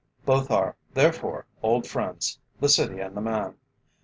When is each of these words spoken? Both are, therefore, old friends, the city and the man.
Both 0.25 0.49
are, 0.49 0.75
therefore, 0.95 1.45
old 1.61 1.85
friends, 1.85 2.39
the 2.59 2.69
city 2.69 2.99
and 2.99 3.15
the 3.15 3.21
man. 3.21 3.57